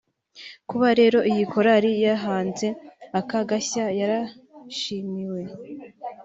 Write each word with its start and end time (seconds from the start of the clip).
kuba 0.69 0.87
rero 0.99 1.17
iyi 1.31 1.43
korali 1.51 1.91
yahanze 2.05 2.67
aka 3.19 3.39
gashya 3.49 3.85
yarashimiwe 3.99 5.41